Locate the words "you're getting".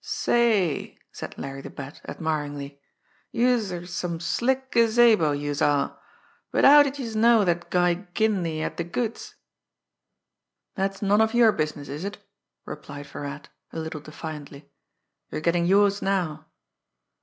15.29-15.67